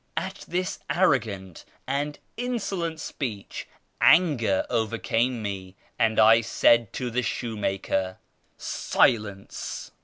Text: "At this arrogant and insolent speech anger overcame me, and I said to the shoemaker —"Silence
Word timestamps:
"At 0.17 0.45
this 0.47 0.79
arrogant 0.89 1.63
and 1.85 2.17
insolent 2.35 2.99
speech 2.99 3.67
anger 4.01 4.65
overcame 4.67 5.43
me, 5.43 5.75
and 5.99 6.17
I 6.19 6.41
said 6.41 6.91
to 6.93 7.11
the 7.11 7.21
shoemaker 7.21 8.17
—"Silence 8.87 9.91